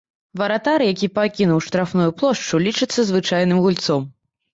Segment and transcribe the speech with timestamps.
[0.39, 4.09] Варатар, які пакінуў штрафную плошчу, лічыцца звычайным гульцом.